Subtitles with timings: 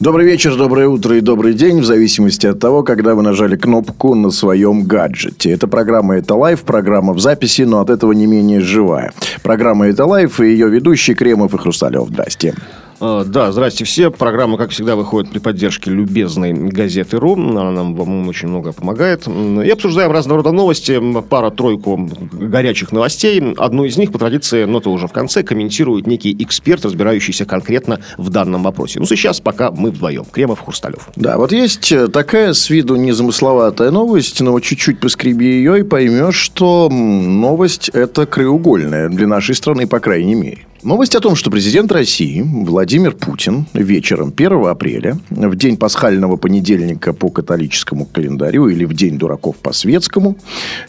[0.00, 4.14] Добрый вечер, доброе утро и добрый день, в зависимости от того, когда вы нажали кнопку
[4.14, 5.50] на своем гаджете.
[5.50, 9.12] Это программа «Это лайф», программа в записи, но от этого не менее живая.
[9.42, 12.08] Программа «Это лайф» и ее ведущие Кремов и Хрусталев.
[12.08, 12.54] Здрасте.
[13.00, 14.10] А, Да, здрасте все.
[14.10, 17.34] Программа, как всегда, выходит при поддержке любезной газеты РУ.
[17.34, 19.26] Она нам, по-моему, очень много помогает.
[19.26, 21.00] И обсуждаем разного рода новости.
[21.22, 23.54] Пара-тройку горячих новостей.
[23.56, 28.00] Одну из них, по традиции, но то уже в конце, комментирует некий эксперт, разбирающийся конкретно
[28.18, 29.00] в данном вопросе.
[29.00, 30.24] Ну, сейчас пока мы вдвоем.
[30.24, 31.08] Кремов, Хрусталев.
[31.16, 35.82] Да, вот есть э, такая с виду незамысловатая новость, но вот чуть-чуть поскреби ее и
[35.82, 40.66] поймешь, что новость это краеугольная для нашей страны, по крайней мере.
[40.82, 47.12] Новость о том, что президент России Владимир Путин вечером 1 апреля, в день пасхального понедельника
[47.12, 50.38] по католическому календарю или в день дураков по светскому,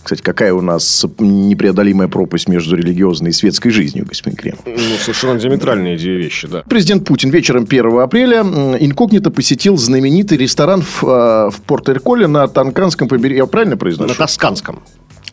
[0.02, 4.56] кстати, какая у нас непреодолимая пропасть между религиозной и светской жизнью, господин Крем.
[4.66, 6.64] Ну, совершенно диаметральные две вещи, да.
[6.70, 13.10] Президент Путин вечером 1 апреля инкогнито посетил знаменитый ресторан в, э, в Порто-Эрколе на Танканском
[13.10, 13.40] побережье.
[13.40, 14.16] Я правильно На произношу?
[14.16, 14.80] тосканском.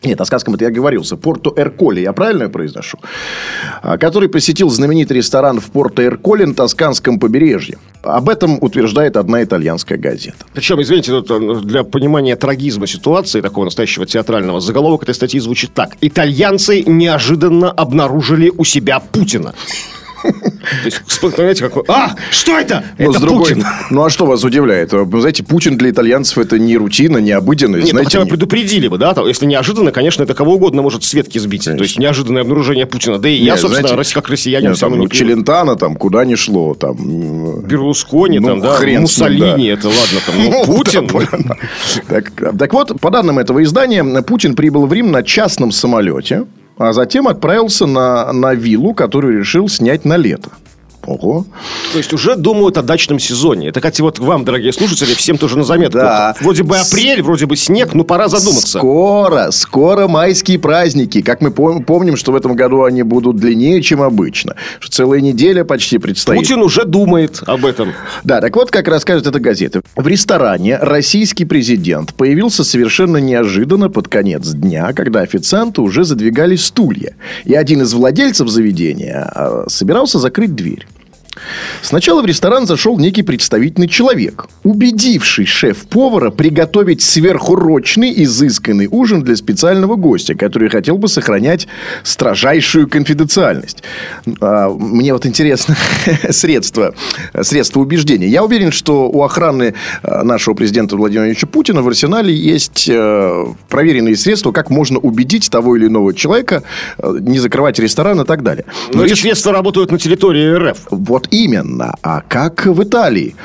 [0.03, 1.17] Нет, на сказком это я говорился.
[1.17, 2.99] Порто-Эрколе, я правильно произношу?
[3.81, 7.77] А, Который посетил знаменитый ресторан в Порто-Эрколе на Тосканском побережье.
[8.01, 10.45] Об этом утверждает одна итальянская газета.
[10.53, 15.73] Причем, извините, тут, э, для понимания трагизма ситуации, такого настоящего театрального, заголовок этой статьи звучит
[15.73, 15.97] так.
[15.99, 19.53] Итальянцы неожиданно обнаружили у себя Путина.
[20.83, 21.83] То есть, понимаете, какой...
[21.87, 22.83] А, что это?
[22.97, 23.65] Но это другой- Путин.
[23.91, 24.93] Ну, а что вас удивляет?
[24.93, 27.85] Вы знаете, Путин для итальянцев это не рутина, не обыденность.
[27.85, 29.13] Нет, ну, знаете, хотя бы предупредили бы, да?
[29.13, 31.65] там, Если неожиданно, конечно, это кого угодно может с ветки сбить.
[31.65, 33.17] То есть, неожиданное обнаружение Путина.
[33.17, 35.09] Да и я, Нет, собственно, знаете, как россиянин, Нет, там, ну, не.
[35.09, 36.73] Челентано там куда ни шло.
[36.75, 39.73] Там, Берлускони, Ну, там, да, хрен Муссолини, да.
[39.73, 41.07] это ладно, там, ну, Ну, Путин.
[42.57, 46.45] так вот, по данным этого издания, Путин прибыл в Рим на частном самолете,
[46.79, 50.49] а затем отправился на, на виллу, которую решил снять на лето.
[51.09, 51.45] Ого.
[51.91, 53.69] То есть уже думают о дачном сезоне.
[53.69, 55.97] Это, кстати, вот вам, дорогие слушатели, всем тоже на заметку.
[55.97, 56.35] Да.
[56.39, 58.77] Вроде бы апрель, вроде бы снег, но пора задуматься.
[58.77, 61.21] Скоро, скоро майские праздники.
[61.21, 64.55] Как мы пом- помним, что в этом году они будут длиннее, чем обычно.
[64.79, 66.39] Что целая неделя почти предстоит.
[66.39, 67.93] Путин уже думает об этом.
[68.23, 69.81] Да, так вот, как рассказывает эта газета.
[69.95, 77.15] В ресторане российский президент появился совершенно неожиданно под конец дня, когда официанты уже задвигали стулья.
[77.45, 80.85] И один из владельцев заведения а, собирался закрыть дверь.
[81.81, 89.95] Сначала в ресторан зашел некий представительный человек, убедивший шеф-повара приготовить сверхурочный, изысканный ужин для специального
[89.95, 91.67] гостя, который хотел бы сохранять
[92.03, 93.83] строжайшую конфиденциальность.
[94.41, 95.75] А, Мне вот интересно
[96.31, 96.93] средства,
[97.41, 98.27] средства убеждения.
[98.27, 99.73] Я уверен, что у охраны
[100.03, 105.49] а, нашего президента Владимира Владимировича Путина в арсенале есть э, проверенные средства, как можно убедить
[105.49, 106.63] того или иного человека
[106.97, 108.65] э, не закрывать ресторан и так далее.
[108.93, 110.77] Но эти реш- средства работают на территории РФ.
[110.91, 111.93] вот именно.
[112.01, 113.35] А как в Италии?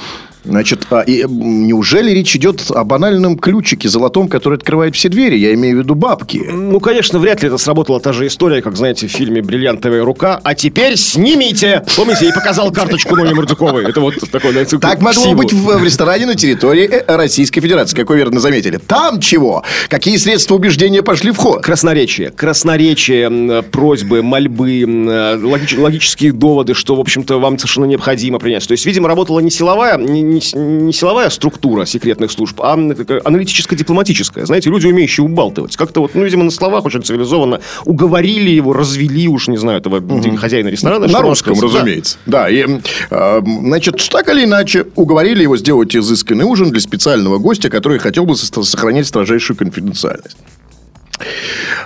[0.45, 5.37] Значит, а, и, неужели речь идет о банальном ключике золотом, который открывает все двери?
[5.37, 6.43] Я имею в виду бабки.
[6.53, 10.41] Ну, конечно, вряд ли это сработала та же история, как, знаете, в фильме «Бриллиантовая рука».
[10.45, 11.83] А теперь снимите!
[11.97, 13.89] Помните, я ей показал карточку Нони Мордюковой.
[13.89, 17.97] Это вот такой, знаете, Так могло быть в, в ресторане на территории э, Российской Федерации.
[17.97, 18.77] Как вы верно заметили.
[18.77, 19.63] Там чего?
[19.89, 21.63] Какие средства убеждения пошли в ход?
[21.63, 22.31] Красноречие.
[22.31, 28.67] Красноречие, просьбы, мольбы, логич- логические доводы, что, в общем-то, вам совершенно необходимо принять.
[28.67, 33.21] То есть, видимо, работала не силовая, не, не не силовая структура секретных служб, а такая
[33.25, 34.47] аналитическо-дипломатическая.
[34.47, 35.77] Знаете, люди, умеющие убалтывать.
[35.77, 40.03] Как-то вот, ну, видимо, на словах очень цивилизованно уговорили его, развели уж, не знаю, этого
[40.37, 41.07] хозяина ресторана.
[41.07, 41.73] На русском, сказал.
[41.73, 41.79] Да.
[41.79, 42.19] разумеется.
[42.27, 42.67] Да, и,
[43.11, 48.27] э, значит, так или иначе, уговорили его сделать изысканный ужин для специального гостя, который хотел
[48.27, 50.37] бы со- сохранять строжайшую конфиденциальность.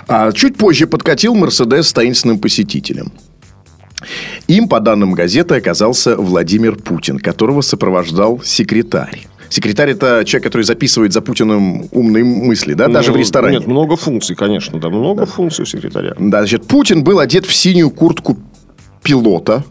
[0.07, 3.11] А чуть позже подкатил Мерседес с таинственным посетителем.
[4.47, 9.27] Им, по данным газеты, оказался Владимир Путин, которого сопровождал секретарь.
[9.49, 13.57] Секретарь– это человек, который записывает за Путиным умные мысли, да, даже Ну, в ресторане.
[13.57, 16.13] Нет, много функций, конечно, да, много функций у секретаря.
[16.19, 18.37] Да, значит, Путин был одет в синюю куртку
[19.01, 19.63] пилота.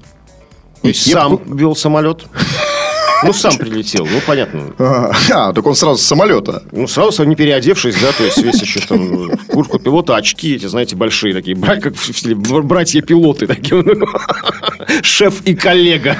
[0.83, 2.27] И сам вел самолет.
[3.25, 4.73] Ну, сам прилетел, ну, понятно.
[4.79, 6.63] А, так он сразу с самолета.
[6.73, 10.67] Ну, сразу не переодевшись, да, то есть весь еще там в куртку пилота, очки эти,
[10.67, 11.95] знаете, большие такие, как
[12.65, 13.85] братья-пилоты такие.
[15.03, 16.17] Шеф и коллега.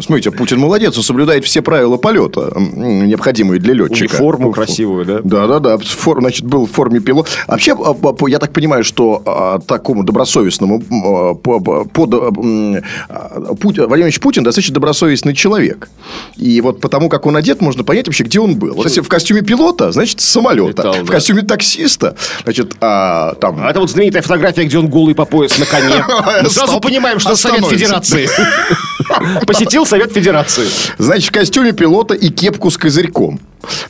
[0.00, 4.14] Смотрите, Путин молодец, он соблюдает все правила полета, необходимые для летчика.
[4.14, 5.20] Униформу Фу- красивую, да?
[5.22, 5.78] Да, да, да.
[5.78, 7.28] Фор- значит, был в форме пилот.
[7.46, 7.94] Вообще, а,
[8.28, 13.86] я так понимаю, что а, такому добросовестному а, по- по- под, а, м, а, Пу-
[13.86, 15.88] Владимир Путин достаточно добросовестный человек.
[16.36, 18.74] И вот потому, как он одет, можно понять вообще, где он был.
[18.74, 20.82] Вот Если в костюме пилота, значит, самолета.
[20.82, 21.12] Летал, в да.
[21.12, 23.60] костюме таксиста, значит, а, там...
[23.62, 26.04] А это вот знаменитая фотография, где он голый по пояс на коне.
[26.42, 27.66] Мы сразу понимаем, что Совет.
[27.66, 28.28] Федерации.
[29.46, 30.66] Посетил Совет Федерации.
[30.98, 33.40] Значит, в костюме пилота и кепку с козырьком.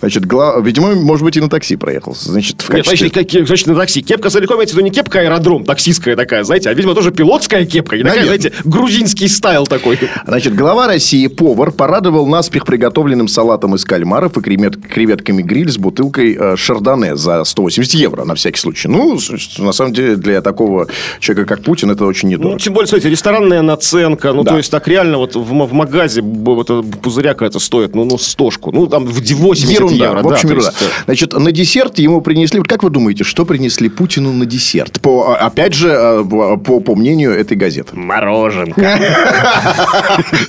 [0.00, 2.14] Значит, гла- видимо, может быть, и на такси проехал.
[2.14, 2.96] Значит, в Нет, качестве...
[3.08, 4.02] значит, какие- значит, на такси.
[4.02, 7.64] Кепка целиком, имеется в виду не кепка аэродром, таксистская такая, знаете, а, видимо, тоже пилотская
[7.64, 7.96] кепка.
[7.96, 9.98] И такая, знаете, грузинский стайл такой.
[10.26, 15.78] Значит, глава России, повар, порадовал наспех приготовленным салатом из кальмаров и кревет- креветками гриль с
[15.78, 18.88] бутылкой э, шардоне за 180 евро, на всякий случай.
[18.88, 19.18] Ну,
[19.58, 20.88] на самом деле, для такого
[21.20, 22.58] человека, как Путин, это очень Ну, недорого.
[22.60, 24.32] тем более, смотрите, ресторанная наценка.
[24.32, 24.52] Ну, Да.
[24.52, 26.68] то есть, так реально, вот в, в магазе вот
[27.02, 28.72] пузыряка это стоит, ну, ну, стошку.
[28.72, 30.22] Ну, там, в 80 Ерунда, евро.
[30.22, 30.70] в общем, да, ерунда.
[30.70, 32.58] есть, э, Значит, на десерт ему принесли...
[32.58, 35.00] Вот как вы думаете, что принесли Путину на десерт?
[35.00, 37.96] По, а, опять же, э, по, по мнению этой газеты.
[37.96, 38.80] Мороженка.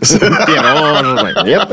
[0.02, 1.44] Пирожное.
[1.44, 1.68] Нет?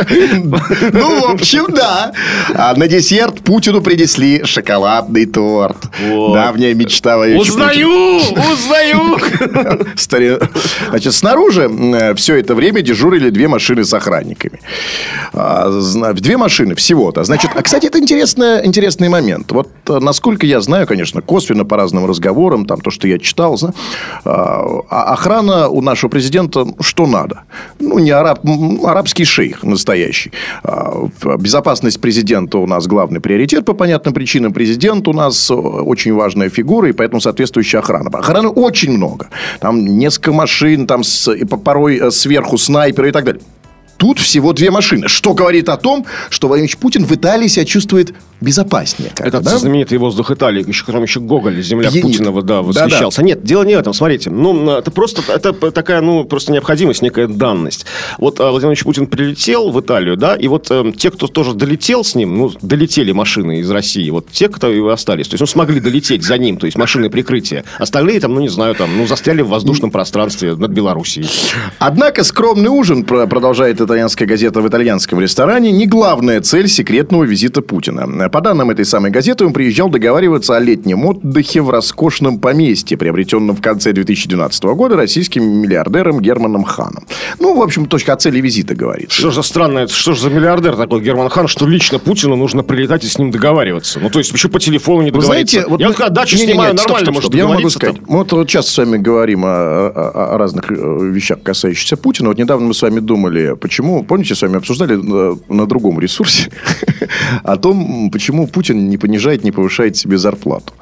[0.93, 2.13] Ну, в общем, да.
[2.55, 5.77] А на десерт Путину принесли шоколадный торт.
[6.01, 7.41] Давняя мечта Путина.
[7.41, 8.17] Узнаю!
[8.53, 9.19] Узнаю!
[10.91, 11.71] Значит, снаружи
[12.17, 14.61] все это время дежурили две машины с охранниками.
[15.33, 15.71] А,
[16.15, 17.25] Две машины всего-то.
[17.31, 19.53] Значит, а, кстати, это интересный, интересный момент.
[19.53, 23.57] Вот, э, насколько я знаю, конечно, косвенно по разным разговорам, там, то, что я читал,
[23.57, 23.73] зна-
[24.25, 27.43] а, а охрана у нашего президента ну, что надо.
[27.79, 28.41] Ну, не араб,
[28.85, 30.33] арабский шейх настоящий.
[30.65, 31.07] А,
[31.39, 34.53] Безопасность президента у нас главный приоритет по понятным причинам.
[34.53, 38.11] Президент у нас э, очень важная фигура, и поэтому соответствующая охрана.
[38.13, 39.29] Охраны очень много.
[39.61, 41.31] Там несколько машин, там с-
[41.65, 43.43] порой э, сверху снайперы и так далее.
[44.01, 45.09] Тут всего две машины.
[45.09, 49.13] Что говорит о том, что Владимир Путин в Италии себя чувствует безопаснее.
[49.19, 49.59] Этот да?
[49.59, 52.03] знаменитый воздух Италии, еще, которым еще Гоголь, земля Пьянит.
[52.03, 53.23] Путина, да, восхищался.
[53.23, 53.93] Нет, дело не в этом.
[53.93, 57.85] Смотрите, ну, это просто это такая, ну, просто необходимость, некая данность.
[58.17, 61.53] Вот а, Владимир Ильич Путин прилетел в Италию, да, и вот э, те, кто тоже
[61.53, 65.41] долетел с ним, ну, долетели машины из России, вот те, кто и остались, то есть,
[65.41, 67.65] ну, смогли долететь за ним, то есть, машины прикрытия.
[67.79, 71.29] Остальные там, ну, не знаю, там, ну, застряли в воздушном пространстве над Белоруссией.
[71.79, 77.61] Однако скромный ужин, про- продолжает итальянская газета в итальянском ресторане, не главная цель секретного визита
[77.63, 78.29] Путина.
[78.31, 83.57] По данным этой самой газеты, он приезжал договариваться о летнем отдыхе в роскошном поместье, приобретенном
[83.57, 87.05] в конце 2012 года российским миллиардером Германом Ханом.
[87.39, 89.11] Ну, в общем, точка о цели визита говорит.
[89.13, 92.63] Что же странно, это что же за миллиардер такой Герман Хан, что лично Путину нужно
[92.63, 93.99] прилетать и с ним договариваться?
[94.01, 95.57] Ну, то есть, еще по телефону не Вы договориться.
[95.57, 97.71] знаете, вот Я мы- когда дачу Не-не-не, снимаю, стоп, нормально, стоп, может стоп, я могу
[97.71, 97.97] сказать.
[97.97, 98.05] там.
[98.09, 102.29] Мы вот, вот часто с вами говорим о, о- о разных э, вещах, касающихся Путина.
[102.29, 106.51] Вот недавно мы с вами думали, почему, помните, с вами обсуждали на, на другом ресурсе
[107.45, 110.73] о том, почему Путин не понижает, не повышает себе зарплату.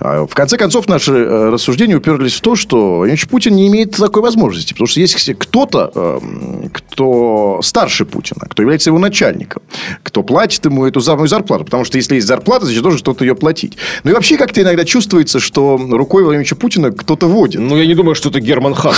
[0.00, 3.68] А, В конце концов, наши э, рассуждения уперлись в то, что Владимир Ильич Путин не
[3.68, 4.72] имеет такой возможности.
[4.72, 9.62] Потому что есть кто-то, эм, кто старше Путина, кто является его начальником,
[10.02, 11.64] кто платит ему эту самую зарплату.
[11.64, 13.76] Потому что если есть зарплата, значит, должен кто-то ее платить.
[14.02, 17.60] Ну и вообще как-то иногда чувствуется, что рукой Владимира Ильича Путина кто-то водит.
[17.60, 18.94] Ну, я не думаю, что это Герман Хан.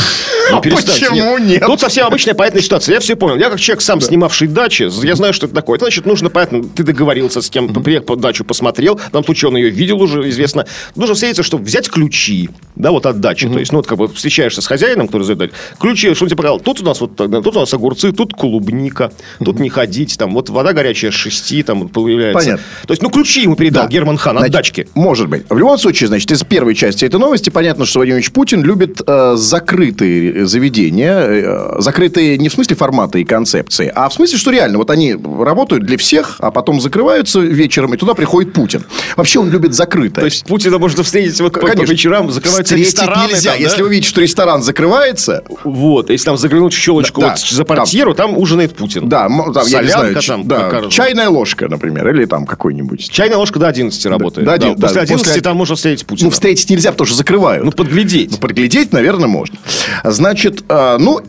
[0.50, 1.06] Ну, А перестаньте.
[1.10, 1.64] почему нет?
[1.66, 2.94] Тут совсем обычная понятная ситуация.
[2.94, 3.36] Я все понял.
[3.36, 5.76] Я как человек, сам снимавший дачи, я знаю, что это такое.
[5.76, 8.96] Это значит, нужно, понятно, ты договорился с кем, приехал по дачу, посмотрел.
[8.96, 10.66] В данном случае он ее видел уже, известно.
[10.94, 13.48] Нужно встретиться, чтобы взять ключи, да, вот от дачи.
[13.48, 16.36] То есть, ну, вот как бы встречаешься с хозяином, который задает ключи, что он тебе
[16.36, 16.60] показал.
[16.60, 19.12] Тут у нас вот, тут у нас огурцы, тут клубника,
[19.44, 22.38] тут не ходить, там, вот вода горячая шести, там, появляется.
[22.38, 22.64] Понятно.
[22.86, 23.90] То есть, ну, ключи ему передал Да.
[23.90, 24.88] Герман Хан от Значит, дачки.
[24.94, 25.44] Может быть.
[25.48, 29.00] В любом случае, значит, из первой части этой новости понятно, что Владимир Ильич Путин любит
[29.06, 31.16] э, закрытые заведения.
[31.18, 35.14] э, закрытые не в смысле формата и концепции, а в смысле, что реально, вот они
[35.14, 38.84] работают для всех, а потом закрываются вечером, и туда приходит Путин.
[39.16, 40.22] Вообще он любит закрытое.
[40.22, 41.92] То есть, Путина можно встретить вот по- по Конечно.
[41.92, 43.32] вечерам, закрываются Встретить рестораны.
[43.32, 43.50] нельзя.
[43.52, 43.64] там, да?
[43.68, 47.64] Если вы видите, что ресторан закрывается, Вот, если там заглянуть в щелочку Да, вот за
[47.64, 49.08] портьеру, там, ужинает Путин.
[49.08, 53.10] да, там, я не знаю, там да, чайная ложка, например, или там какой-нибудь.
[53.10, 54.44] Чайная ложка до 11 работает.
[54.46, 56.26] до Да, 11, после да, 11 после- там можно встретить Путина.
[56.26, 57.64] Ну, встретить нельзя, потому что закрывают.
[57.64, 58.32] Ну, подглядеть.
[58.32, 59.56] Ну, подглядеть, наверное, можно.
[60.04, 61.20] Значит, э, ну,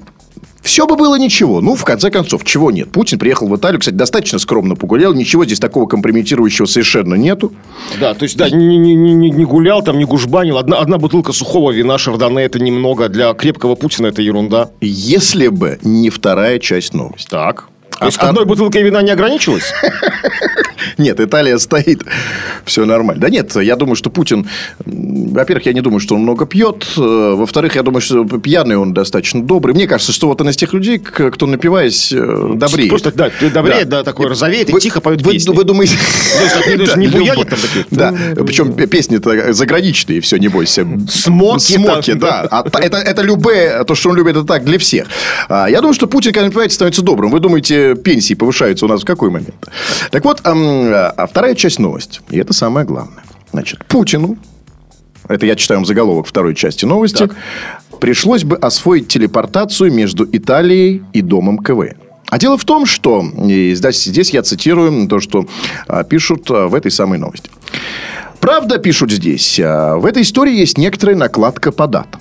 [0.67, 1.61] все бы было ничего.
[1.61, 2.91] Ну, в конце концов, чего нет?
[2.91, 5.13] Путин приехал в Италию, кстати, достаточно скромно погулял.
[5.13, 7.53] Ничего здесь такого компрометирующего совершенно нету.
[7.99, 10.57] Да, то есть, да, не, не- не- не- гулял, там не гужбанил.
[10.57, 13.09] Одна, одна бутылка сухого вина Шардоне это немного.
[13.09, 14.69] Для крепкого Путина это ерунда.
[14.81, 17.29] Если бы не вторая часть новости.
[17.29, 17.69] Так.
[17.99, 19.73] То есть одной бутылкой вина не ограничилась?
[20.97, 22.03] Нет, Италия стоит,
[22.65, 23.21] все нормально.
[23.21, 24.47] Да нет, я думаю, что Путин,
[24.85, 28.93] во-первых, я не думаю, что он много пьет, э, во-вторых, я думаю, что пьяный он
[28.93, 29.75] достаточно добрый.
[29.75, 32.89] Мне кажется, что вот он из тех людей, кто напиваясь, э, добреет.
[32.89, 35.53] Просто, да, добреет, да, такой розовеет и тихо поет вы, песни.
[35.53, 35.95] Вы думаете...
[36.95, 37.85] Не буянит там такие?
[37.91, 38.13] Да,
[38.43, 40.87] причем песни-то заграничные, все, не бойся.
[41.09, 42.47] Смоки Смоки, да.
[42.49, 45.07] А это любые, то, что он любит, это так, для всех.
[45.49, 47.31] А, Я думаю, что Путин, когда напивается, становится добрым.
[47.31, 49.67] Вы думаете, пенсии повышаются у нас в какой момент?
[50.11, 53.23] Так вот, ам, а вторая часть новости, и это самое главное.
[53.51, 54.37] Значит, Путину,
[55.27, 57.29] это я читаю вам заголовок второй части новости,
[57.99, 61.97] пришлось бы освоить телепортацию между Италией и Домом КВН.
[62.29, 65.45] А дело в том, что и здесь, здесь я цитирую то, что
[65.87, 67.49] а, пишут а, в этой самой новости.
[68.41, 72.19] Правда, пишут здесь, а, в этой истории есть некоторая накладка по датам.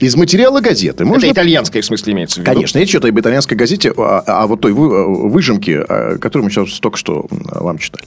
[0.00, 1.24] Из материала газеты можно...
[1.24, 2.52] Это итальянская, в смысле, имеется в виду?
[2.52, 6.50] Конечно, речь идет об итальянской газете, а, а вот той вы- выжимке, а, которую мы
[6.50, 8.04] сейчас только что вам читали.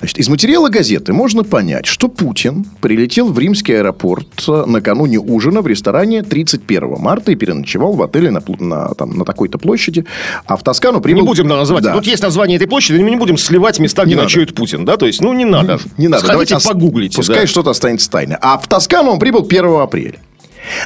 [0.00, 5.62] Значит, из материала газеты можно понять, что Путин прилетел в римский аэропорт а, накануне ужина
[5.62, 10.04] в ресторане 31 марта и переночевал в отеле на, на, там, на такой-то площади,
[10.46, 11.22] а в Тоскану прибыл...
[11.22, 11.84] Не будем называть.
[11.84, 11.92] Да.
[11.94, 14.24] Тут есть название этой площади, но мы не будем сливать места, где надо.
[14.24, 14.84] ночует Путин.
[14.84, 14.96] Да?
[14.96, 15.78] То есть, ну, не надо.
[15.98, 16.24] Не надо.
[16.24, 17.16] Сходите, Давайте погуглите.
[17.16, 17.46] Пускай да.
[17.46, 18.36] что-то останется тайной.
[18.40, 20.18] А в Тоскану он прибыл 1 апреля.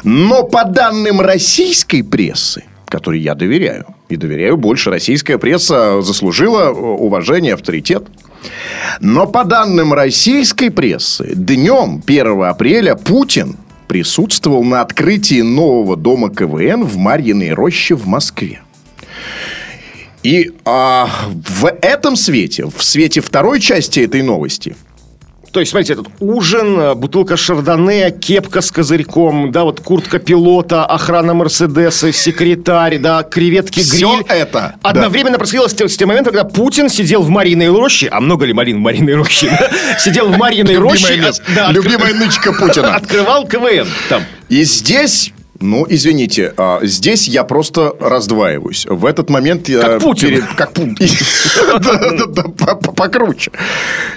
[0.04, 6.70] Но по данным российской прессы, которой я доверяю, и доверяю больше, российская пресса заслужила э,
[6.70, 8.04] уважение, авторитет.
[9.00, 13.56] Но по данным российской прессы, днем 1 апреля Путин
[13.88, 18.60] присутствовал на открытии нового дома КВН в Марьиной роще в Москве.
[20.22, 24.76] И а, в этом свете, в свете второй части этой новости,
[25.56, 30.84] То есть, смотрите, этот ужин, э, бутылка шардоне, кепка с козырьком, да, вот куртка пилота,
[30.84, 34.22] охрана Мерседеса, секретарь, да, креветки, гриль.
[34.28, 34.90] это, да.
[34.90, 38.44] Одновременно происходило с тем, с тем моментом, когда Путин сидел в Мариной роще, а много
[38.44, 39.98] ли Марин в Мариной роще, да?
[39.98, 41.14] Сидел в Мариной роще.
[41.14, 42.94] Любимое да, Любимая нычка Путина.
[42.96, 44.24] Открывал КВН там.
[44.50, 45.32] И здесь...
[45.60, 48.86] Ну, извините, а, здесь я просто раздваиваюсь.
[48.88, 49.80] В этот момент я...
[49.80, 50.44] Как Путин.
[50.56, 50.96] Как Путин.
[52.96, 53.50] Покруче.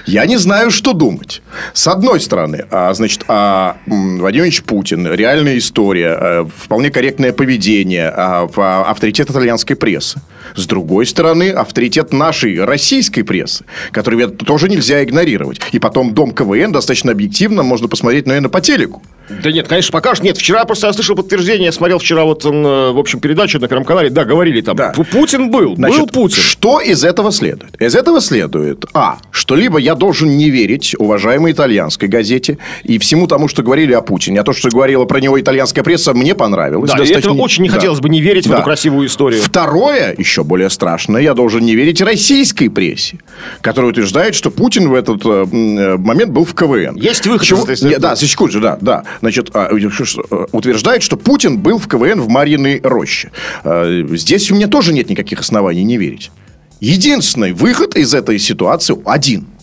[0.05, 1.41] Я не знаю, что думать.
[1.73, 7.33] С одной стороны, а, значит, а, м, Владимир Ильич Путин, реальная история, а, вполне корректное
[7.33, 10.19] поведение, авторитет итальянской прессы.
[10.55, 15.59] С другой стороны, авторитет нашей российской прессы, который тоже нельзя игнорировать.
[15.71, 19.01] И потом Дом КВН достаточно объективно можно посмотреть, наверное, по телеку.
[19.29, 20.23] Да нет, конечно, покажут.
[20.23, 21.65] Нет, вчера просто я слышал подтверждение.
[21.65, 24.09] Я смотрел вчера вот, э, в общем, передачу на Первом канале.
[24.09, 24.75] Да, говорили там.
[24.75, 24.91] Да.
[24.95, 25.69] Пу- Путин был.
[25.69, 26.41] был Значит, Путин.
[26.41, 27.79] Что из этого следует?
[27.81, 33.27] Из этого следует, а, что либо я должен не верить уважаемой итальянской газете и всему
[33.27, 36.89] тому, что говорили о Путине, а то, что говорила про него итальянская пресса, мне понравилось.
[36.89, 37.75] Да, Достаточно- этого очень не Да.
[37.75, 38.55] хотелось бы не верить в Да.
[38.55, 39.41] эту красивую историю.
[39.41, 43.17] Второе, еще более страшное, я должен не верить российской прессе,
[43.61, 46.95] которая утверждает, что Путин в этот э, э, момент был в КВН.
[46.95, 49.03] Есть выход Чего- из Да, секунду, да, да.
[49.21, 53.31] Значит, а, э, утверждает, что Путин был в КВН в Марьиной роще.
[53.63, 56.31] А, Здесь у меня тоже нет никаких оснований не верить.
[56.79, 59.47] Единственный выход из этой ситуации один–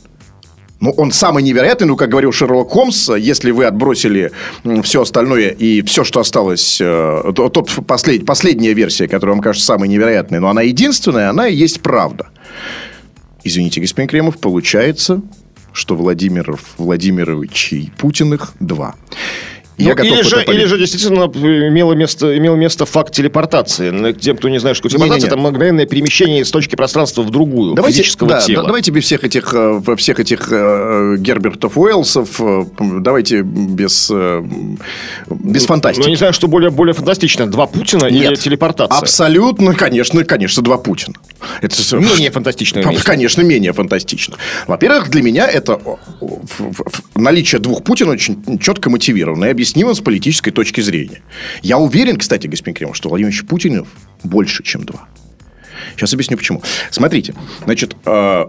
[0.80, 4.30] ну, он самый невероятный, ну, как говорил Шерлок Холмс, если вы отбросили
[4.82, 9.66] все остальное и все, что осталось, э, то- тот послед, последняя версия, которая вам кажется
[9.66, 12.28] самой невероятной, но она единственная, она и есть правда.
[13.42, 15.22] Извините, господин Кремов, получается,
[15.76, 18.94] что Владимиров, Владимировичей Путиных два.
[19.78, 23.90] Ну, я готов или, же, или же действительно имело место, имел место факт телепортации.
[23.90, 25.28] Ну, Тем, кто не знает, что телепортация, Не-не-не.
[25.28, 28.62] это мгновенное перемещение из точки пространства в другую, Давайте, физического да, тела.
[28.62, 34.42] да, давайте без всех этих, э, всех этих э, Гербертов Уэллсов, э, давайте без, э,
[35.28, 36.04] без Ну, фантастики.
[36.04, 37.46] я не знаю, что более, более фантастично.
[37.46, 38.98] Два Путина или телепортация?
[38.98, 41.16] Абсолютно, конечно, конечно, два Путина.
[41.60, 42.82] Это Менее фантастично.
[42.82, 44.36] Конечно, менее фантастично.
[44.66, 45.78] Во-первых, для меня это
[47.14, 51.22] наличие двух Путина очень четко мотивировано и объяснимо с политической точки зрения.
[51.60, 53.88] Я уверен, кстати, господин Кремов, что Владимир Ильич Путинов
[54.22, 55.08] больше, чем два.
[55.96, 56.62] Сейчас объясню почему.
[56.90, 58.44] Смотрите, значит, э,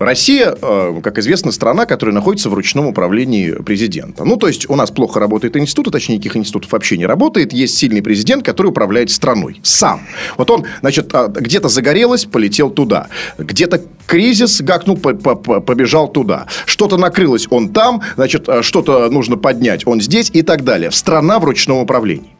[0.00, 4.24] Россия, э, как известно, страна, которая находится в ручном управлении президента.
[4.24, 7.52] Ну, то есть, у нас плохо работает институт, а точнее, никаких институтов вообще не работает.
[7.52, 9.60] Есть сильный президент, который управляет страной.
[9.62, 10.00] Сам.
[10.38, 13.08] Вот он, значит, а, где-то загорелось, полетел туда.
[13.36, 16.46] Где-то кризис гакнул, по- по- по- побежал туда.
[16.64, 18.00] Что-то накрылось, он там.
[18.16, 20.90] Значит, а, что-то нужно поднять, он здесь и так далее.
[20.92, 22.30] Страна в ручном управлении.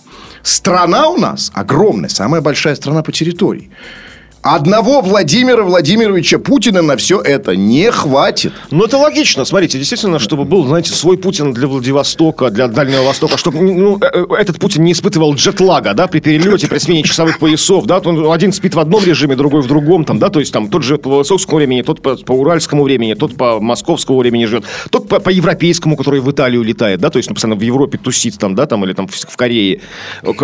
[0.42, 3.70] Страна у нас огромная, самая большая страна по территории.
[4.42, 8.54] Одного Владимира Владимировича Путина на все это не хватит.
[8.70, 9.44] Ну, это логично.
[9.44, 14.06] Смотрите, действительно, чтобы был, знаете, свой Путин для Владивостока, для Дальнего Востока, чтобы ну, э,
[14.10, 18.32] э, этот Путин не испытывал джетлага, да, при перелете, при смене часовых поясов, да, он
[18.32, 20.96] один спит в одном режиме, другой в другом, там, да, то есть там тот же
[20.96, 25.20] по высокому времени, тот по, по уральскому времени, тот по московскому времени живет, тот по,
[25.20, 28.54] по европейскому, который в Италию летает, да, то есть, ну, постоянно в Европе тусит там,
[28.54, 29.82] да, там, или там в, в Корее.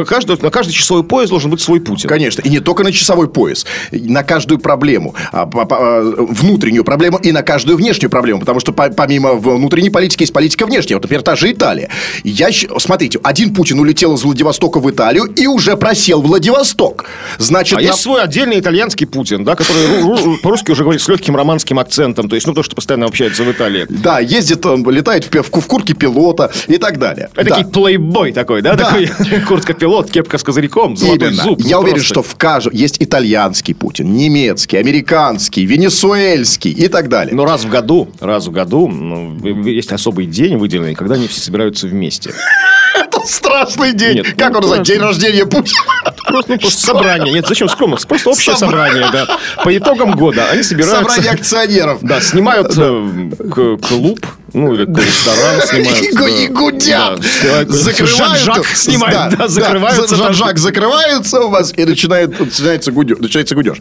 [0.06, 2.10] Каждый, на каждый часовой пояс должен быть свой Путин.
[2.10, 7.42] Конечно, и не только на часовой пояс, на каждую проблему, а, внутреннюю проблему и на
[7.42, 8.40] каждую внешнюю проблему.
[8.40, 10.96] Потому что помимо внутренней политики есть политика внешняя.
[10.96, 11.90] Вот, например, та же Италия.
[12.24, 17.06] Я, смотрите, один Путин улетел из Владивостока в Италию и уже просел Владивосток.
[17.38, 17.86] Значит, а на...
[17.86, 22.28] есть свой отдельный итальянский Путин, да, который по-русски уже говорит с легким романским акцентом.
[22.28, 23.86] То есть, ну, то, что постоянно общается в Италии.
[23.88, 27.30] Да, ездит, летает в, в, в куртке пилота и так далее.
[27.34, 27.56] Это да.
[27.56, 28.74] такой плейбой такой, да?
[28.74, 28.86] да.
[28.86, 31.42] Такой куртка-пилот, кепка с козырьком, золотой Именно.
[31.42, 31.60] зуб.
[31.60, 32.14] Я ну, уверен, просто...
[32.14, 32.72] что в каждом...
[32.74, 37.34] Есть итальянский Путин, немецкий американский, венесуэльский и так далее.
[37.34, 41.40] Но раз в году, раз в году ну, есть особый день выделенный, когда они все
[41.40, 42.32] собираются вместе.
[42.94, 44.16] Это страшный день.
[44.16, 44.92] Нет, как ну, он называется?
[44.92, 45.80] День рождения Путина.
[46.26, 47.32] Просто, ну, просто собрание.
[47.32, 47.96] Нет, зачем скромно?
[47.96, 49.38] Просто общее собрание, да.
[49.62, 50.98] По итогам года они собираются...
[50.98, 51.98] Собрание акционеров.
[52.02, 56.40] Да, снимают э, клуб, ну, или ресторан снимают.
[56.40, 57.22] И, гудят.
[57.68, 58.66] Закрывают.
[58.74, 60.16] Снимают, да, закрываются.
[60.16, 63.78] Да, Жак закрывается у вас, и начинает, начинается, гудеж.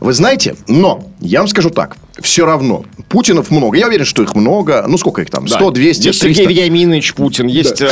[0.00, 1.96] Вы знаете, но я вам скажу так.
[2.20, 2.84] Все равно.
[3.08, 3.76] Путинов много.
[3.76, 4.84] Я уверен, что их много.
[4.88, 5.46] Ну, сколько их там?
[5.46, 6.42] 100, 200, Есть 300.
[6.42, 7.46] Сергей Вениаминович Путин.
[7.46, 7.90] Есть э,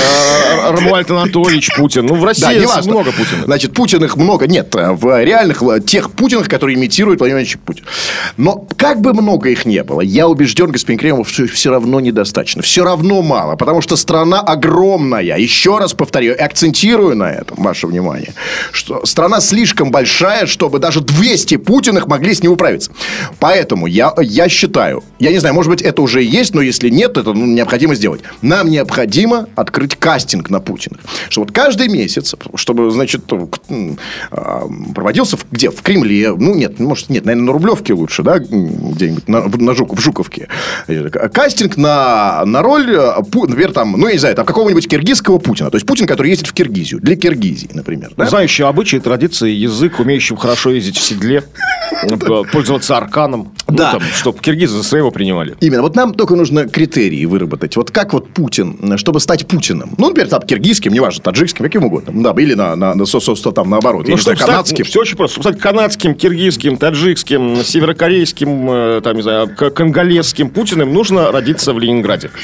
[0.70, 2.06] Рамуальд Анатольевич Путин.
[2.06, 3.44] Ну, в России много Путина.
[3.44, 4.46] Значит, Путин их много.
[4.46, 7.84] Нет, в реальных, тех Путинах, которые имитируют Владимир Путин.
[8.38, 12.12] Но как бы много их не было, я убежден, господин Кремов, что все равно не
[12.14, 12.62] недостаточно.
[12.62, 15.36] Все равно мало, потому что страна огромная.
[15.36, 18.32] Еще раз повторю, акцентирую на этом ваше внимание,
[18.72, 22.92] что страна слишком большая, чтобы даже 200 Путиных могли с ней управиться.
[23.40, 27.16] Поэтому я, я считаю, я не знаю, может быть, это уже есть, но если нет,
[27.16, 28.22] это ну, необходимо сделать.
[28.42, 30.98] Нам необходимо открыть кастинг на Путина.
[31.28, 33.24] Что вот каждый месяц, чтобы, значит,
[34.30, 35.70] а, проводился в, где?
[35.70, 36.34] В Кремле.
[36.34, 40.48] Ну, нет, может, нет, наверное, на Рублевке лучше, да, где-нибудь на, на Жук, в Жуковке.
[41.32, 42.03] Кастинг на
[42.44, 45.70] на, роль, э, например, там, ну, я не знаю, там, какого-нибудь киргизского Путина.
[45.70, 47.00] То есть, Путин, который ездит в Киргизию.
[47.00, 48.12] Для Киргизии, например.
[48.16, 48.26] Да?
[48.26, 51.44] Знающий обычаи, традиции, язык, умеющий хорошо ездить в седле,
[52.02, 53.52] э, пользоваться арканом.
[53.68, 53.98] Ну, да.
[54.14, 55.56] Чтобы киргизы за своего принимали.
[55.60, 55.82] Именно.
[55.82, 57.76] Вот нам только нужно критерии выработать.
[57.76, 59.94] Вот как вот Путин, чтобы стать Путиным.
[59.96, 62.12] Ну, например, там, киргизским, неважно, таджикским, каким угодно.
[62.22, 63.04] Да, или на, на, на,
[63.54, 64.06] там наоборот.
[64.06, 64.84] Ну, что, канадским.
[64.84, 65.40] Все очень просто.
[65.40, 71.93] Стать канадским, киргизским, таджикским, северокорейским, э, там, не знаю, конголезским Путиным, нужно родиться в Ленинграде.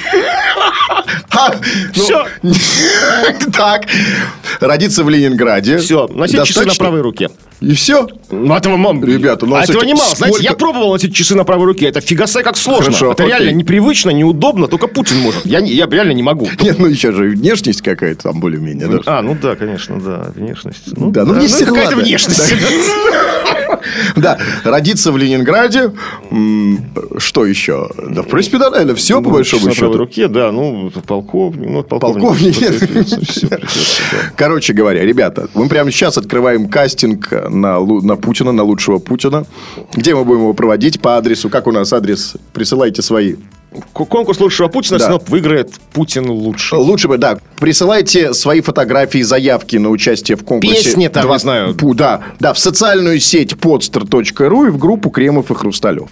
[1.92, 2.26] Все.
[3.52, 3.86] Так.
[4.60, 5.78] Родиться в Ленинграде.
[5.78, 6.06] Все.
[6.08, 7.30] Носить часы на правой руке.
[7.60, 8.08] И все?
[8.30, 10.14] Ну, этого, Ребята, ну, а этого не мало.
[10.14, 11.86] Знаете, я пробовал носить часы на правой руке.
[11.86, 12.86] Это фигасе как сложно.
[12.86, 13.34] Хорошо, это окей.
[13.34, 14.66] реально непривычно, неудобно.
[14.66, 15.44] Только Путин может.
[15.44, 16.48] Я, я реально не могу.
[16.60, 18.88] Нет, ну еще же внешность какая-то там более-менее.
[18.88, 19.00] Да?
[19.18, 20.32] А, ну да, конечно, да.
[20.34, 20.96] Внешность.
[20.96, 22.54] Ну, да, ну, да, ну, какая-то внешность.
[24.16, 25.92] Да, родиться в Ленинграде.
[27.18, 27.88] Что еще?
[28.10, 29.92] Да, в принципе, да, наверное, все по большому счету.
[29.92, 31.68] На руке, да, ну, полковник.
[31.68, 32.56] Ну, полковник.
[34.36, 39.44] Короче говоря, ребята, мы прямо сейчас открываем кастинг на, на Путина, на лучшего Путина.
[39.94, 41.00] Где мы будем его проводить?
[41.00, 41.50] По адресу.
[41.50, 42.36] Как у нас адрес?
[42.52, 43.36] Присылайте свои
[43.92, 45.06] Конкурс лучшего Путина, да.
[45.06, 46.74] Сноп выиграет Путин лучше.
[46.74, 47.38] Лучше бы, да.
[47.58, 50.82] Присылайте свои фотографии, заявки на участие в конкурсе.
[50.82, 51.34] Песни там, 2...
[51.34, 51.76] не знаю.
[51.94, 56.08] Да, да, в социальную сеть podster.ru и в группу Кремов и Хрусталев.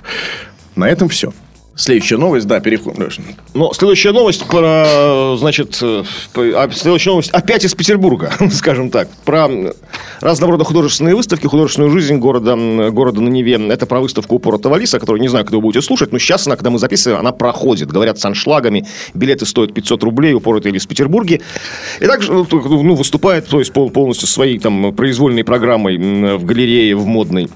[0.76, 1.32] На этом все.
[1.78, 3.08] Следующая новость, да, переходим.
[3.54, 6.02] Ну, следующая новость про, значит, э,
[6.34, 9.48] а, следующая новость опять из Петербурга, скажем так, про
[10.20, 12.56] разного рода художественные выставки, художественную жизнь города,
[12.90, 13.68] города на Неве.
[13.68, 16.56] Это про выставку упора Тавалиса, которую не знаю, когда вы будете слушать, но сейчас она,
[16.56, 17.92] когда мы записываем, она проходит.
[17.92, 21.42] Говорят, с аншлагами, билеты стоят 500 рублей, упор Тавалис в Петербурге.
[22.00, 25.96] И также ну, ну, выступает, то есть полностью своей там произвольной программой
[26.38, 27.48] в галерее, в модной.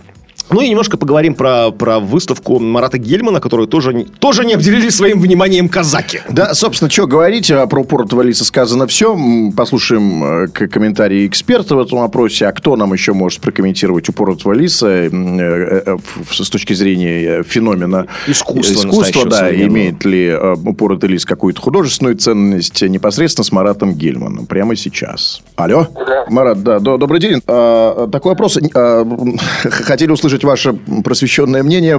[0.53, 5.21] Ну и немножко поговорим про, про выставку Марата Гельмана, которую тоже, тоже не обделили своим
[5.21, 6.21] вниманием казаки.
[6.29, 9.17] Да, собственно, что говорить, а про упор Валиса сказано все.
[9.57, 12.47] Послушаем э, комментарии эксперта в этом вопросе.
[12.47, 15.97] А кто нам еще может прокомментировать упор Валиса э, э,
[16.31, 18.88] с точки зрения феномена искусства?
[18.88, 25.43] Искусства, да, имеет ли упор Лис какую-то художественную ценность непосредственно с Маратом Гельманом прямо сейчас.
[25.57, 25.87] Алло?
[25.95, 26.25] Да.
[26.29, 27.41] Марат, да, добрый день.
[27.47, 28.59] А, такой вопрос.
[28.75, 29.07] А,
[29.71, 31.98] хотели услышать услышать ваше просвещенное мнение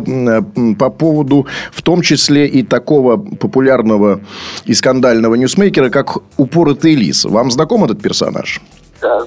[0.76, 4.20] по поводу, в том числе и такого популярного
[4.66, 7.26] и скандального ньюсмейкера, как Упоротый лис.
[7.26, 8.62] Вам знаком этот персонаж?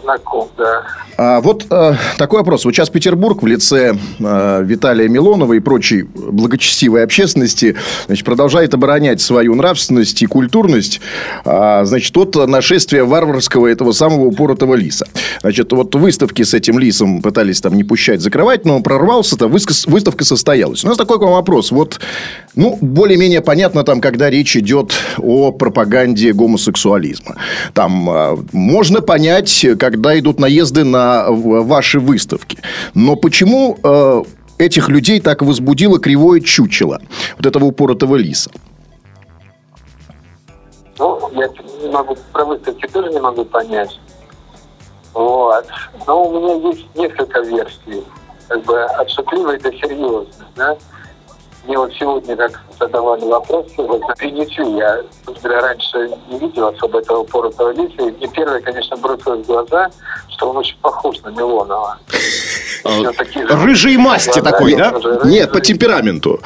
[0.02, 0.82] Знаком, да.
[1.18, 2.64] А вот э, такой вопрос.
[2.64, 9.20] Вот сейчас Петербург в лице э, Виталия Милонова и прочей благочестивой общественности значит, продолжает оборонять
[9.20, 11.00] свою нравственность и культурность
[11.44, 15.06] а, значит, от нашествия варварского этого самого упоротого лиса.
[15.40, 20.84] Значит, вот выставки с этим лисом пытались там не пущать, закрывать, но прорвался-то, выставка состоялась.
[20.84, 21.70] У нас такой к вам вопрос.
[21.70, 22.00] Вот,
[22.54, 27.36] ну, более-менее понятно там, когда речь идет о пропаганде гомосексуализма.
[27.72, 32.58] Там э, можно понять, когда идут наезды на ваши выставки.
[32.94, 34.22] Но почему э,
[34.58, 37.00] этих людей так возбудило кривое чучело
[37.36, 38.50] вот этого упоротого лиса?
[40.98, 41.48] Ну, я
[41.82, 43.98] не могу, про выставки тоже не могу понять.
[45.12, 45.66] Вот.
[46.06, 48.04] Но у меня есть несколько версий.
[48.48, 50.76] Как бы от шутливой до серьезной, да.
[51.66, 55.02] Мне вот сегодня как задавали вопросы, вот на я,
[55.42, 58.08] говоря, раньше не видел особо этого упоротого лиса.
[58.08, 59.90] И мне первое, конечно, бросилось в глаза,
[60.28, 61.98] что он очень похож на Милонова.
[63.64, 64.94] Рыжий масти такой, да?
[65.24, 66.40] Нет, по темпераменту.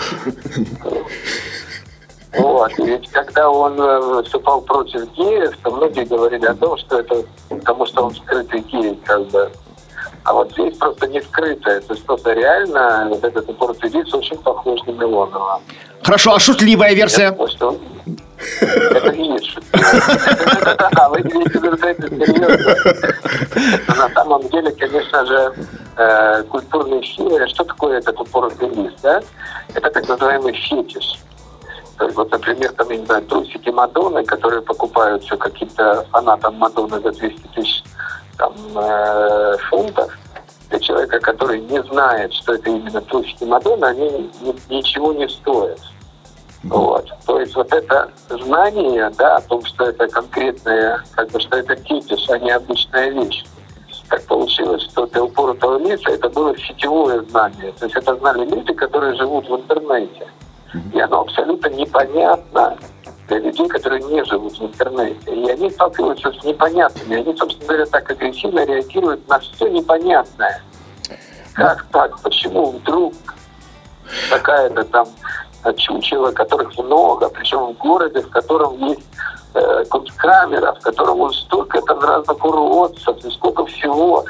[2.32, 2.72] Вот.
[2.78, 7.86] Ведь когда он э, выступал против геев, то многие говорили о том, что это потому,
[7.86, 9.50] что он скрытый гей, как бы.
[10.30, 11.80] А вот здесь просто не скрытое.
[11.80, 15.60] То есть просто реально вот этот упоротый лиц очень похож на Милонова.
[16.04, 17.36] Хорошо, а шутливая версия?
[18.60, 19.28] Это не
[20.94, 21.08] А
[21.82, 22.08] это?
[23.88, 25.52] На самом деле, конечно же,
[25.96, 27.02] э, культурный
[27.48, 29.20] что такое этот упоротый лист, да?
[29.74, 31.18] Это так называемый фетиш.
[31.98, 37.00] То есть, вот, например, там, я не знаю, трусики Мадонны, которые покупаются каким-то фанатам Мадонны
[37.00, 37.82] за 200 тысяч
[38.36, 40.16] там, э, фунтов,
[40.70, 44.30] для человека, который не знает, что это именно трусики Мадонны, они
[44.68, 45.80] ничего не стоят.
[46.62, 47.08] Вот.
[47.26, 51.74] То есть вот это знание, да, о том, что это конкретное, как бы, что это
[51.76, 53.44] фетиш, а не обычная вещь.
[54.08, 57.72] Так получилось, что для упоротого лица это было сетевое знание.
[57.78, 60.26] То есть это знали люди, которые живут в интернете.
[60.92, 62.76] И оно абсолютно непонятно
[63.30, 65.32] для людей, которые не живут в интернете.
[65.32, 67.20] И они сталкиваются с непонятными.
[67.20, 70.62] Они, собственно говоря, так агрессивно реагируют на все непонятное.
[71.54, 72.20] Как так?
[72.22, 73.14] Почему вдруг
[74.28, 75.06] такая-то там
[75.76, 79.06] чучело, которых много, причем в городе, в котором есть
[79.54, 79.84] э,
[80.16, 84.24] камера, в котором столько там разных уродцев, и сколько всего.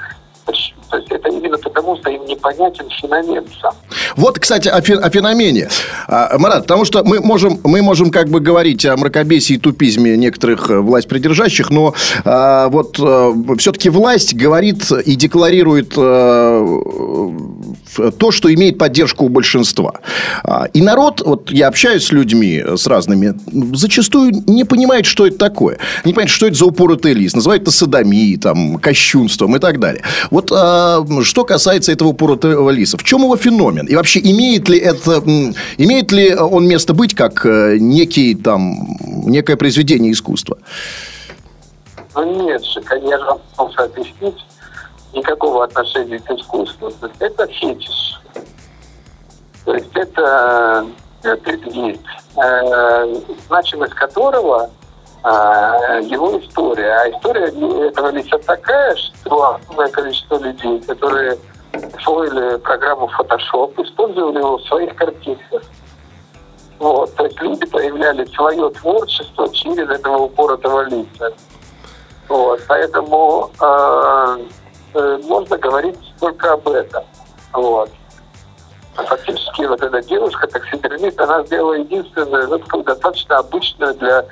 [0.90, 3.72] То есть это именно потому, что им непонятен феномен сам.
[4.16, 5.68] Вот, кстати, о, фен, о феномене.
[6.08, 10.16] А, Марат, потому что мы можем, мы можем как бы говорить о мракобесии и тупизме
[10.16, 16.60] некоторых э, власть придержащих, но а, вот а, все-таки власть говорит и декларирует а,
[18.18, 19.94] то, что имеет поддержку у большинства.
[20.42, 23.34] А, и народ, вот я общаюсь с людьми, с разными,
[23.76, 25.78] зачастую не понимает, что это такое.
[26.04, 27.36] Не понимает, что это за упоротый лист.
[27.36, 30.02] Называют это садомией, там, кощунством и так далее.
[30.30, 30.79] Вот а,
[31.22, 33.86] что касается этого упоротого лиса, в чем его феномен?
[33.86, 35.22] И вообще, имеет ли это,
[35.78, 40.58] имеет ли он место быть как э, некий, там, некое произведение искусства?
[42.14, 44.36] Ну, нет же, конечно, объяснить
[45.14, 46.92] никакого отношения к искусству.
[47.18, 48.20] Это фетиш.
[49.64, 50.86] То есть это
[52.36, 54.79] э, значимость которого э,
[55.24, 56.94] его история.
[56.94, 61.36] А история этого лица такая, что огромное количество людей, которые
[61.94, 65.62] освоили программу Photoshop, использовали его в своих картинках.
[66.78, 67.14] Вот.
[67.14, 71.32] То есть люди появляли свое творчество через этого упоротого лица.
[72.28, 72.60] Вот.
[72.66, 74.38] Поэтому э,
[74.94, 77.04] э, можно говорить только об этом.
[77.52, 77.90] Вот.
[78.96, 84.24] А фактически вот эта девушка, таксидермист, она сделала единственную, ну, достаточно обычную для,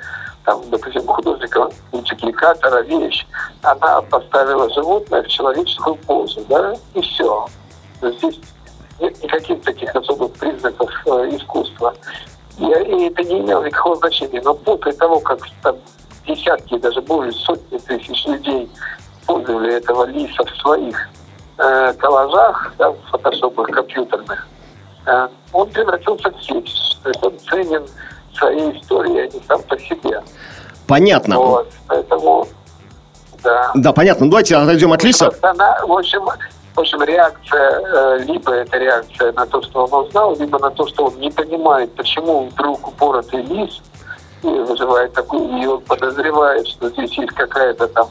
[0.45, 3.25] там, допустим, художника, мультипликатора вещь.
[3.61, 7.45] Она поставила животное в человеческую позу, да, и все.
[8.01, 8.39] Здесь
[8.99, 11.93] нет никаких таких особых признаков э, искусства.
[12.57, 14.41] И, и это не имело никакого значения.
[14.43, 15.77] Но после того, как там
[16.25, 18.69] десятки, даже более сотни тысяч людей
[19.21, 21.09] использовали этого лиса в своих
[21.57, 24.47] э, коллажах, да, в фотошопах компьютерных,
[25.05, 26.97] э, он превратился в фетиш.
[27.03, 27.85] То есть он ценен
[28.35, 30.21] своей историей, а не сам по себе.
[30.87, 31.37] Понятно.
[31.37, 32.47] Вот, поэтому,
[33.43, 33.71] да.
[33.75, 34.25] Да, понятно.
[34.25, 35.31] Ну, давайте отойдем от лиса.
[35.41, 36.25] Она, в общем,
[36.75, 40.87] в общем, реакция, э, либо это реакция на то, что он узнал, либо на то,
[40.87, 43.81] что он не понимает, почему вдруг упоротый лис
[44.41, 48.07] вызывает такую, и он подозревает, что здесь есть какая-то там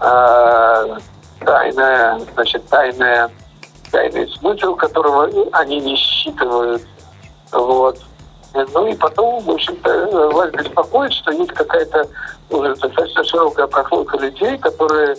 [0.00, 0.98] э,
[1.44, 3.30] тайная, значит, тайная,
[3.90, 6.82] тайный смысл, которого они не считывают.
[7.52, 7.98] Вот.
[8.54, 12.08] Ну и потом, в общем-то, вас беспокоит, что есть какая-то
[12.50, 15.16] уже достаточно широкая прослойка людей, которые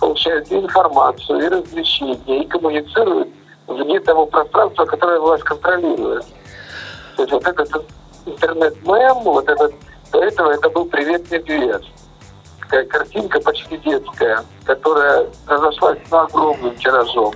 [0.00, 3.28] получают и информацию, и развлечения, и коммуницируют
[3.68, 6.24] вне того пространства, которое власть контролирует.
[7.16, 7.86] То есть вот этот
[8.26, 9.74] интернет-мем, вот этот,
[10.10, 11.92] до этого это был «Привет, медведь».
[12.60, 17.32] Такая картинка почти детская, которая разошлась на огромным тиражом.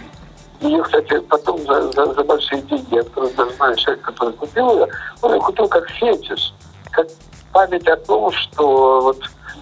[0.67, 4.89] Ее, кстати, потом за, за, за большие деньги, я просто знаю человек, который купил ее,
[5.23, 6.53] он ее купил как фетиш,
[6.91, 7.07] как
[7.53, 9.19] память о том, что вот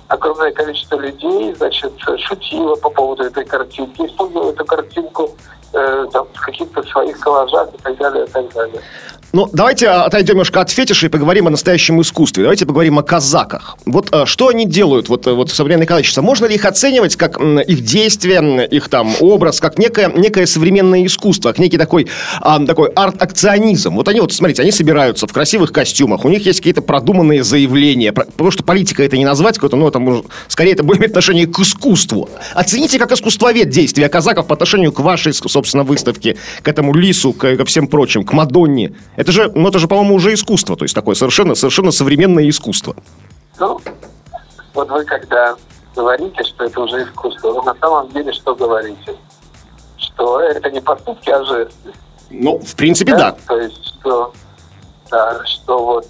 [0.08, 5.30] огромное количество людей, значит, шутило по поводу этой картинки, использовало эту картинку
[5.74, 8.80] э, там, в каких-то своих коллажах и так далее, и так далее.
[9.34, 12.44] Ну, давайте отойдем немножко от фетиша и поговорим о настоящем искусстве.
[12.44, 13.76] Давайте поговорим о казаках.
[13.84, 16.22] Вот э, что они делают вот, э, вот в современной казачество?
[16.22, 21.48] Можно ли их оценивать как их действие, их там образ, как некое, некое современное искусство,
[21.48, 22.06] как некий такой,
[22.40, 23.96] а, такой арт-акционизм?
[23.96, 28.12] Вот они вот, смотрите, они собираются в красивых костюмах, у них есть какие-то продуманные заявления,
[28.12, 31.58] потому что политика это не назвать какой-то, ну, это может, скорее это будет отношение к
[31.58, 32.30] искусству.
[32.54, 37.56] Оцените как искусствовед действия казаков по отношению к вашей, собственно, выставке, к этому лису, к,
[37.56, 38.92] ко всем прочим, к Мадонне.
[39.24, 42.94] Это же, ну, это же, по-моему, уже искусство, то есть такое совершенно, совершенно современное искусство.
[43.58, 43.80] Ну,
[44.74, 45.56] вот вы когда
[45.96, 49.16] говорите, что это уже искусство, вы на самом деле что говорите?
[49.96, 51.94] Что это не поступки, а жесты.
[52.28, 53.30] Ну, в принципе, да.
[53.30, 53.36] да.
[53.46, 54.34] То есть, что,
[55.10, 56.06] да, что вот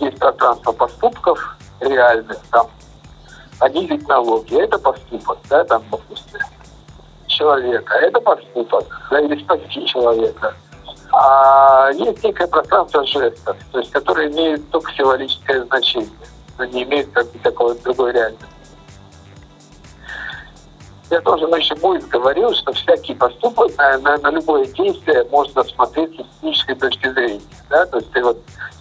[0.00, 2.66] есть пространство поступков реальных, там,
[3.60, 6.40] понизить налоги, это поступок, да, там, допустим,
[7.28, 10.52] человека, это поступок, да, или спасти человека–
[11.12, 16.10] а есть некое пространство жестов, то есть, которое имеет только символическое значение,
[16.58, 18.46] но не имеет как такой другой реальности.
[21.08, 25.62] Я тоже ну, еще будет говорил, что всякий поступок на, на, на любое действие можно
[25.62, 27.40] смотреть с технической точки зрения.
[27.70, 27.86] Да?
[27.86, 28.38] То есть ты вот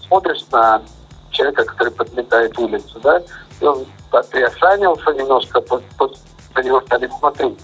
[0.07, 0.81] смотришь на
[1.29, 3.21] человека, который подметает улицу, да,
[3.59, 3.85] и он
[4.31, 6.17] приосанился немножко, под, под,
[6.55, 7.59] на него стали смотреть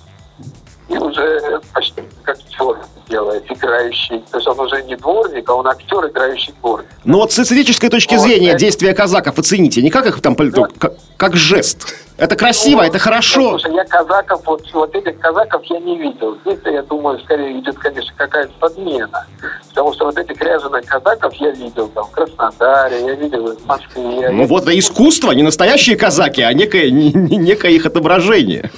[0.91, 4.23] и уже почти как человек делает, играющий.
[4.31, 6.87] То есть он уже не дворник, а он актер, играющий дворник.
[7.03, 8.59] Ну вот с эстетической точки вот, зрения это...
[8.59, 10.67] действия казаков оцените, не как их там, да.
[10.77, 11.87] как, как жест.
[12.17, 13.57] Это красиво, ну, это хорошо.
[13.57, 16.37] Слушай, я казаков, вот, вот этих казаков я не видел.
[16.45, 19.25] Здесь, я думаю, скорее идет, конечно, какая-то подмена.
[19.69, 24.29] Потому что вот этих ряженых казаков я видел там в Краснодаре, я видел в Москве.
[24.29, 28.69] Ну вот это искусство, не настоящие казаки, а некое, не, некое их отображение.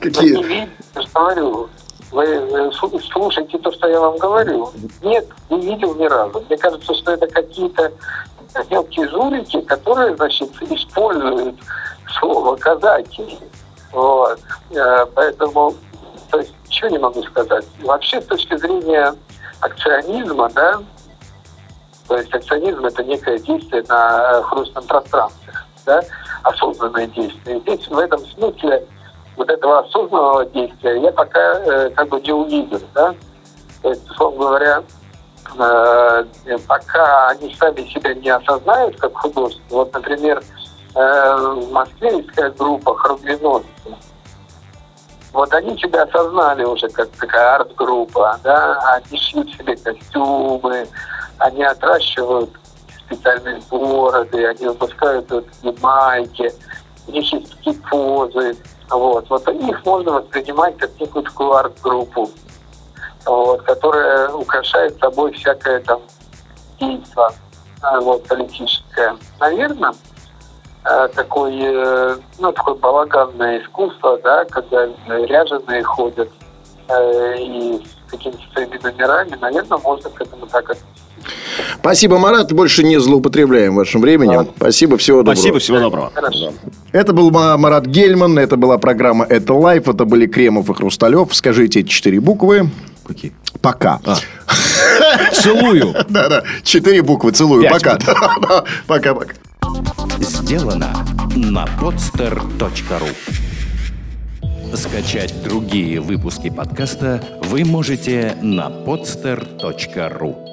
[0.00, 0.36] Какие?
[0.36, 0.68] Не.
[2.10, 4.72] Вы слушайте то, что я вам говорю.
[5.02, 6.42] Нет, не видел ни разу.
[6.48, 7.92] Мне кажется, что это какие-то
[8.70, 11.56] мелкие жулики, которые, значит, используют
[12.18, 13.38] слово казаки.
[13.92, 14.38] Вот.
[14.70, 15.74] Э, поэтому,
[16.30, 17.66] то есть, ничего не могу сказать.
[17.80, 19.14] Вообще, с точки зрения
[19.60, 20.80] акционизма, да,
[22.06, 25.52] то есть акционизм это некое действие на хрустном пространстве,
[25.84, 26.02] да,
[26.42, 27.60] осознанное действие.
[27.60, 28.86] Здесь в этом смысле
[29.38, 33.14] вот этого осознанного действия я пока э, как бы не увидел, да.
[33.82, 34.82] То есть, условно говоря,
[35.58, 39.62] э, пока они сами себя не осознают как художество.
[39.76, 40.42] Вот, например,
[40.94, 43.68] э, в Москве есть группа «Храбленосцы».
[45.32, 50.88] Вот они себя осознали уже как такая арт-группа, да, они шьют себе костюмы,
[51.38, 52.50] они отращивают
[53.06, 55.46] специальные бороды, они выпускают вот
[55.80, 56.50] майки,
[57.06, 58.56] у них есть такие позы,
[58.90, 59.28] вот.
[59.28, 62.30] вот их можно воспринимать как некую такую арт-группу,
[63.26, 66.00] вот, которая украшает собой всякое там
[66.80, 67.32] действо
[67.82, 69.16] а, вот, политическое.
[69.38, 69.92] Наверное,
[70.84, 76.30] э, такой, э, ну, такое балаганное искусство, да, когда ряженые ходят
[76.88, 81.07] э, и с какими-то своими номерами, наверное, можно к этому так относиться.
[81.80, 82.52] Спасибо, Марат.
[82.52, 84.44] Больше не злоупотребляем вашим временем.
[84.44, 84.50] Да.
[84.56, 85.36] Спасибо, всего доброго.
[85.36, 86.12] Спасибо, всего доброго.
[86.14, 86.52] Хорошо.
[86.92, 91.34] Это был Марат Гельман, это была программа «Это лайф», это были Кремов и Хрусталев.
[91.34, 92.70] Скажите эти четыре буквы.
[93.06, 93.32] Какие?
[93.60, 94.00] Пока.
[94.04, 94.16] А.
[95.32, 95.94] Целую.
[96.08, 97.68] Да-да, четыре буквы, целую.
[97.68, 97.98] Пока.
[98.86, 99.34] Пока-пока.
[100.20, 100.92] Сделано
[101.36, 103.08] на podster.ru
[104.74, 110.47] Скачать другие выпуски подкаста вы можете на podster.ru